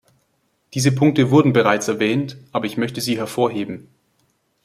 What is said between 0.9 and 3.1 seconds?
Punkte wurden bereits erwähnt, aber ich möchte